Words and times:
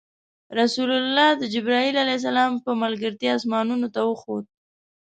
رسول 0.59 0.89
الله 1.01 1.29
د 1.37 1.43
جبرایل 1.53 1.95
ع 2.01 2.05
په 2.65 2.71
ملګرتیا 2.83 3.31
اسمانونو 3.35 3.87
ته 3.95 4.01
وخوت. 4.09 4.45